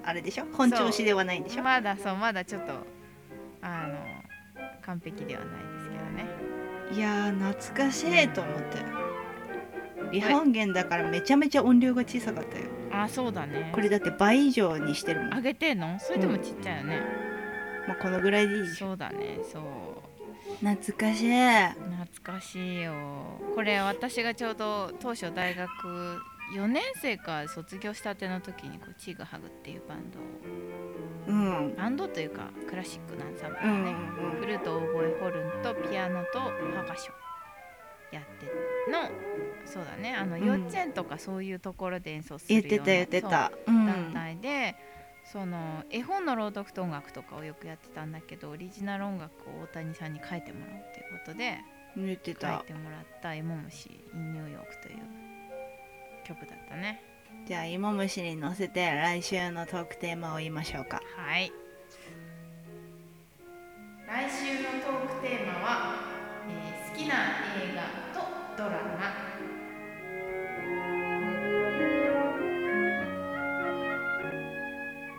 [0.04, 0.46] あれでしょ？
[0.52, 1.62] 本調子ではないんでしょ？
[1.62, 2.72] まだそうまだちょっと
[3.62, 3.94] あの
[4.82, 6.26] 完璧ではないですけどね。
[6.92, 9.01] いやー懐かしいと思って
[10.12, 12.66] リハ音源だからめちゃめちゃ音量が小さかったよ。
[12.92, 13.70] あそうだね。
[13.74, 15.98] これだって倍以上にしてるもん、上げてんの？
[15.98, 17.00] それでもちっちゃいよね、
[17.88, 19.62] まあ、このぐらいでいいでしょそうだねそう。
[20.60, 21.30] 懐かしい。
[21.68, 22.92] 懐かしいよ。
[23.54, 25.68] これ私がちょうど当初大学
[26.54, 30.22] 4年生か卒業したての時にこうチーグハグっていうバンドを。
[31.28, 31.74] うん。
[31.74, 33.94] バンドというかクラシックなアンサンブルうんね、
[34.40, 37.14] フルートオーボエホルンとピアノとパーカッション
[38.12, 38.46] やって
[38.90, 39.08] の
[39.66, 40.14] そうだね。
[40.14, 40.44] あのうん。
[40.44, 43.52] 幼稚園とかそういうところで演奏するような言ってた言ってた。
[43.66, 43.86] うん。
[43.86, 44.76] 団体で、
[45.24, 51.58] その絵本の朗読と音楽とかをよくやってたんだけどオリジナル音楽を大谷さんに書いてもらおうということで
[51.96, 54.98] 言って書いたてもらった「芋虫 in ニューヨーク」という
[56.24, 57.02] 曲だったね。
[57.46, 61.00] じゃあ芋虫に乗せて来週のトークテーマを言いましょうか。
[61.16, 61.50] はい。
[64.06, 65.94] 来週のトークテーマは、
[66.48, 67.14] えー好きな
[67.56, 69.21] 映画とドラマ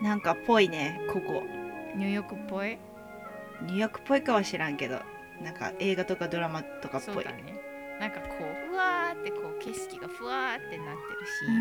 [0.03, 1.43] なんかぽいねここ。
[1.95, 2.77] ニューヨークっぽい？
[3.61, 4.99] ニューヨークっぽいかは知らんけど
[5.41, 7.25] なんか映画とかドラマとかっぽい。
[7.25, 7.59] ね。
[8.01, 11.51] なんかこうふわーってこう景色がふわーってなってるし、う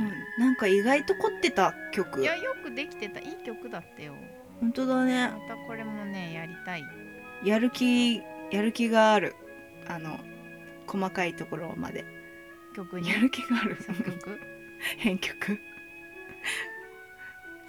[0.41, 2.21] ん、なんか意外と凝ってた曲。
[2.21, 4.15] いやよくできてたいい曲だったよ。
[4.61, 5.29] 本当だね。
[5.29, 6.83] またこれもねやりたい。
[7.45, 8.17] やる気
[8.51, 9.37] やる気がある。
[9.87, 10.19] あの
[10.89, 12.05] 細かいところまで。
[12.75, 13.09] 曲に？
[13.11, 13.77] やる気がある。
[13.81, 14.41] 作曲？
[14.99, 15.61] 編曲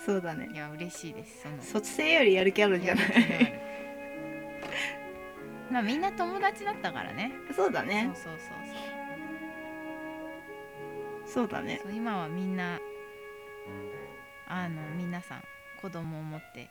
[0.06, 0.50] そうだね。
[0.54, 1.44] いや嬉しいです。
[1.44, 1.62] その。
[1.62, 3.06] 卒生よりやる気あるんじゃない？
[5.72, 7.32] まあみんな友達だったからね。
[7.56, 8.34] そうだそうねそう
[11.26, 11.44] そう。
[11.44, 11.78] そうだね。
[11.82, 12.80] そうそう今はみんな
[14.48, 15.44] あの皆さん
[15.82, 16.70] 子供を持って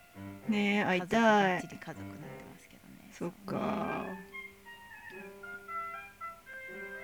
[0.48, 1.62] ねえ会いたい。
[1.62, 3.10] 家族になってますけどね。
[3.12, 4.06] そっか。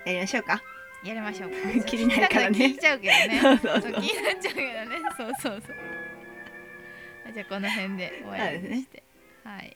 [0.05, 0.61] やりましょうか。
[1.03, 1.49] やりましょう。
[1.49, 1.55] か
[1.85, 2.57] 切りないからね。
[2.57, 3.39] 聞いちゃうけどね。
[3.41, 3.91] そうそうそう。
[3.93, 4.97] そう気になっちゃうけどね。
[5.17, 5.75] そうそうそう
[7.31, 9.03] じゃあこの辺で終わりにして。
[9.43, 9.75] はい。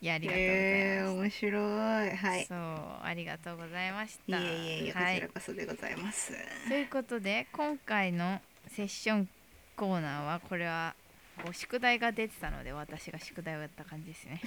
[0.00, 2.16] いやありがとうございえー、ます、面白い。
[2.16, 2.44] はい。
[2.46, 2.58] そう
[3.02, 5.16] ありがとうございましいたえいえいえこはい。
[5.16, 6.32] ちらこそでございます、
[6.68, 9.28] ということで今回のセッション
[9.76, 10.94] コーナーはこれは
[11.42, 14.40] こう宿題が出てたので私が宿題をやった感じですね。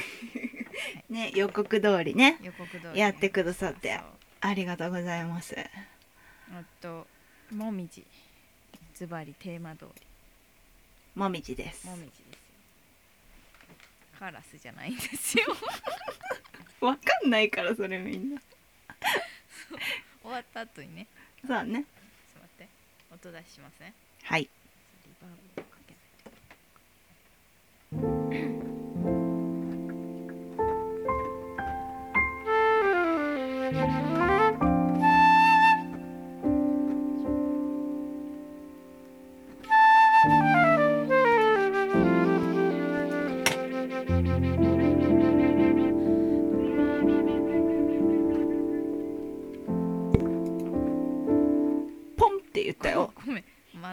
[1.10, 2.38] ね予告通りね。
[2.44, 4.00] 予告通りやってくださって
[4.42, 5.56] ありがとうございます。
[5.58, 7.08] あと
[7.52, 8.06] もみじ。
[8.94, 10.07] ズバリテーマ通り
[11.18, 11.88] もみじです。
[11.88, 12.26] もみじですよ。
[14.20, 15.46] カラスじゃないんですよ。
[16.80, 18.42] わかんないからそれみんな。
[20.22, 21.08] 終わった後にね。
[21.46, 21.82] そうね。
[21.82, 21.86] ちょっ
[22.34, 22.70] と待って。
[23.16, 23.96] 音出ししますね
[24.26, 24.44] はい。
[24.44, 24.50] リ
[25.20, 25.96] バーブをかけ
[28.36, 28.67] ない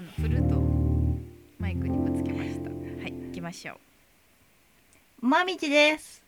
[0.05, 1.19] のフルートを
[1.59, 2.69] マイクにぶつけました。
[2.69, 3.75] はい行きましょ
[5.23, 5.27] う。
[5.27, 6.24] まみちです。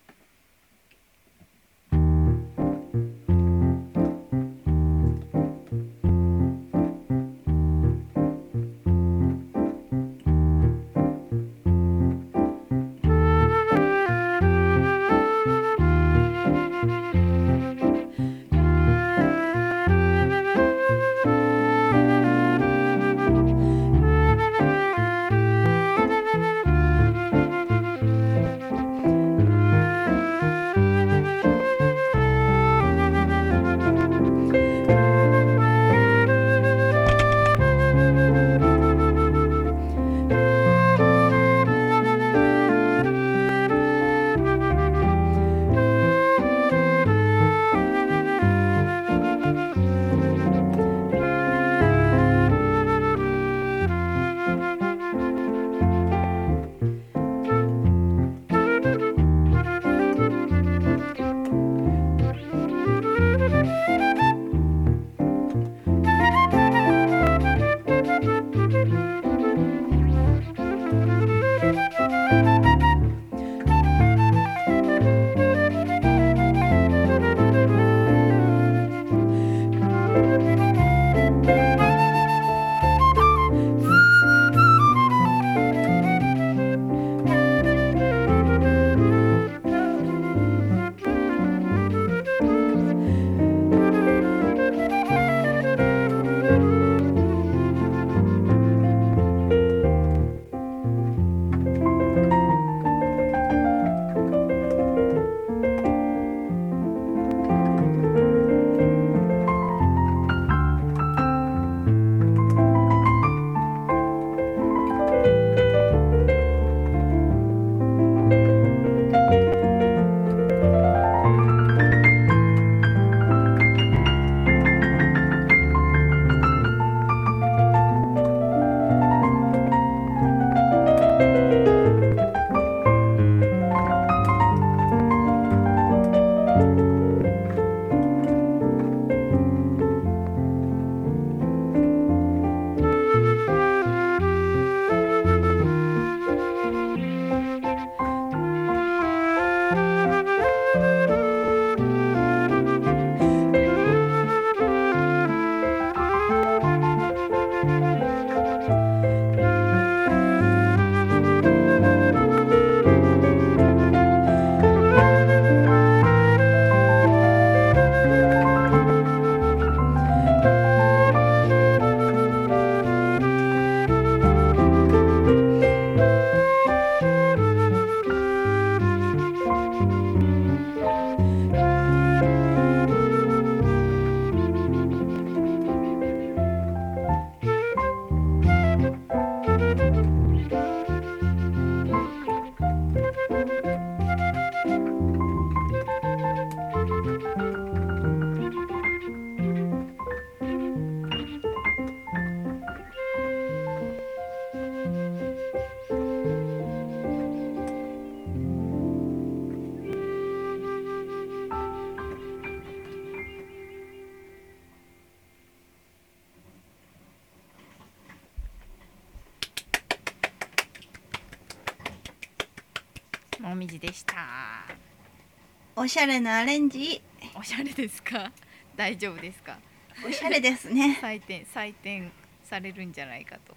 [225.86, 227.00] おしゃれなアレンジ。
[227.36, 228.32] おしゃれですか？
[228.74, 229.56] 大丈夫ですか？
[230.04, 230.98] おしゃれですね。
[231.00, 232.10] 採点採点
[232.42, 233.54] されるんじゃないかと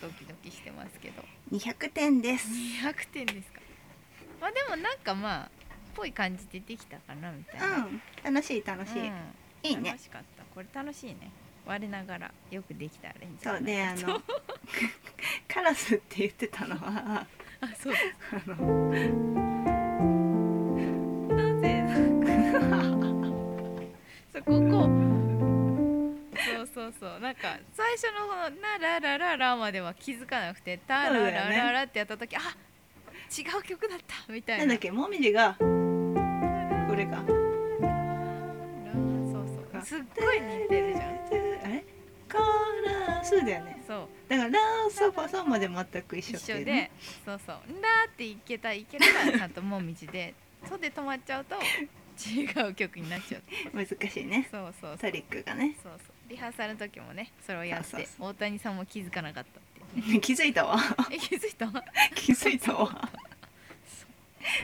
[0.00, 1.24] ドキドキしてますけど。
[1.50, 2.48] 200点です。
[2.48, 3.60] 200点ですか？
[4.40, 5.50] まあでもなんかまあ
[5.96, 8.32] ぽい感じ出てきたかなみたいな、うん。
[8.34, 9.14] 楽しい楽しい、うん。
[9.64, 9.90] いいね。
[9.90, 10.44] 楽しかった。
[10.54, 11.32] これ楽しいね。
[11.66, 14.22] 我ながらよくできたアレンジそうであでの
[15.48, 17.26] カラスって言ってたのは。
[17.60, 17.92] あそう。
[17.92, 19.51] ですあの
[24.44, 24.88] ここ
[26.34, 27.20] そうそうそう。
[27.20, 34.64] なんか最初のこの「ならららら」までは気づかなくて「タララララ」ってやった時、あ違う曲だったみたいな。
[34.66, 34.90] なんだっけ？
[34.90, 35.64] もみじがこ
[36.96, 37.22] れか。
[37.26, 37.32] そ
[39.40, 39.82] うそう。
[39.84, 41.08] すっごい似てるじゃん。
[41.64, 41.84] あれ？
[42.28, 43.82] カラそうだよね。
[43.86, 44.08] そう。
[44.28, 46.90] だからラソファソまで全く一緒っ一ていう、緒でね、
[47.24, 50.34] そうそう「んだ」っていけたいけたらちゃんともみじで
[50.66, 51.56] 「そう」で止まっちゃうと
[52.18, 53.42] 違う曲になっちゃう
[53.76, 54.48] 難しいね。
[54.50, 55.76] そうそうトリックがね。
[55.82, 56.30] そうそう。
[56.30, 59.62] リハーサルの時もねそれをやって大谷さんも気づかなかったっ
[60.04, 60.20] てね。
[60.20, 60.76] 気づいたわ。
[61.10, 61.66] え気づいた？
[62.14, 63.10] 気づいたわ。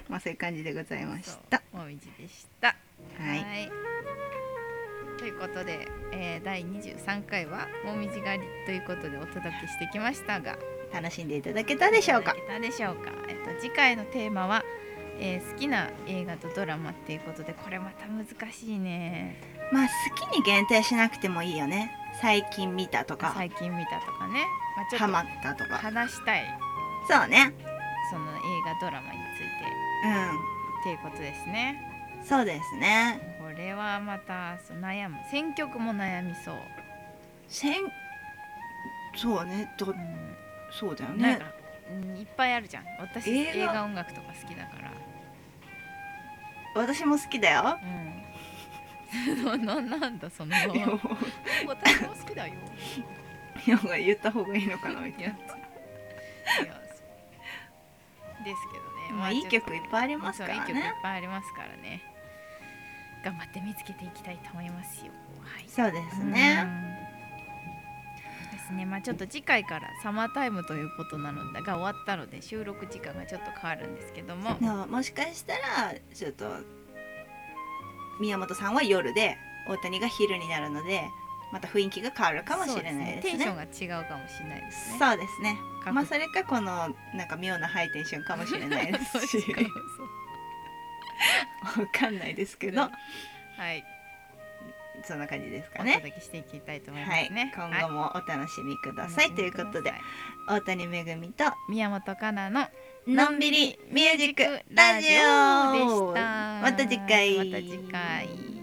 [0.08, 1.62] まあそういう感じでございました。
[1.72, 2.74] もみじでした。
[3.18, 3.70] はい。
[5.18, 10.56] ということで、えー、第23回は「もみじ狩り」ということでお届けしてきましたが
[10.92, 12.36] 楽しんでいただけたでしょうか？
[12.36, 14.64] いたでしょうか、えっと、次回のテーマは、
[15.18, 19.36] えー好きな映画とドラマっていうことでこれまた難しいね。
[19.72, 21.92] まあ好きに限定しなくてもいいよね。
[22.20, 23.32] 最近見たとか。
[23.36, 24.44] 最近見たとかね、
[24.76, 25.76] まあ、ちょハマっったととか。
[25.78, 26.58] 話したい。
[27.08, 27.52] そうね。
[28.10, 29.78] その映画ドラマについて。
[30.04, 31.72] うっていうことですね。
[32.22, 33.36] んそうですね。
[33.40, 35.16] これはまた悩む。
[35.30, 36.54] 選曲も悩みそう、
[37.48, 37.90] せん
[39.14, 39.74] そうね。
[39.78, 39.94] どうん。
[40.70, 41.22] そうだよね。
[41.32, 41.46] なんか、
[41.90, 42.84] うんいっぱいあるじゃん。
[43.00, 44.92] 私映画音楽とか好きだから
[46.74, 47.78] 私も好きだよ。
[47.82, 48.18] うん。
[49.64, 50.54] なななんだその。
[51.66, 52.54] 私も好きだよ。
[53.66, 55.34] いや言った方がいいのかなみたいな。
[55.34, 55.36] い
[58.44, 59.12] ですけどね。
[59.12, 62.02] まあいい曲いっぱいありあますからそういい曲いっねぱいありますからね。
[63.24, 65.12] 頑張って見つけていきたいと思いますよ。
[65.42, 65.68] はい。
[65.68, 66.62] そうですね。
[66.92, 66.97] うん
[68.68, 68.84] ですね。
[68.84, 74.56] まあちょっと次回からサマータイムということなのだが終わったので収録時間がちょっと変わるんですけども。
[74.60, 76.46] でももしかしたらちょっと
[78.20, 79.36] 宮本さんは夜で
[79.68, 81.02] 大谷が昼になるので
[81.52, 83.28] また雰囲気が変わるかもしれないですね。
[83.28, 84.98] そうテンションが違うかもしれないですね。
[84.98, 85.56] そうですね。
[85.84, 89.44] 各まあそれかこのなんか妙なハイテンションかもしれないですし。
[91.78, 92.82] わかんないですけど。
[92.82, 93.84] はい、
[95.04, 97.52] そんな感じですかおね届けしていきたいと思いまはいすね。
[97.54, 97.82] 今はい。
[97.82, 99.96] 後もお楽しみください、ということでは
[100.48, 102.66] 大谷めぐみと宮本かなの
[103.06, 104.42] のんびりミュージック
[104.74, 105.78] ラジオで
[106.12, 106.60] した。
[106.60, 107.38] また次回。
[107.38, 108.57] また次回。